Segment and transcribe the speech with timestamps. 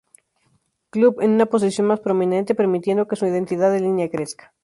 [0.89, 4.51] Club" en una posición más prominente, permitiendo que su identidad en línea crezca.